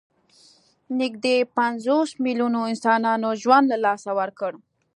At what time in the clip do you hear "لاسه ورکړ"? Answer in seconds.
3.85-4.51